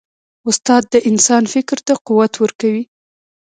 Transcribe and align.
استاد 0.49 0.83
د 0.93 0.95
انسان 1.09 1.43
فکر 1.53 1.77
ته 1.87 1.93
قوت 2.07 2.33
ورکوي. 2.43 2.83